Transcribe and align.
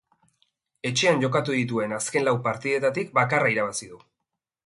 Etxean 0.89 1.21
jokatu 1.25 1.57
dituen 1.57 1.93
azken 1.99 2.25
lau 2.29 2.35
partidetatik 2.47 3.13
bakarra 3.21 3.53
irabazi 3.57 3.93
du. 3.93 4.01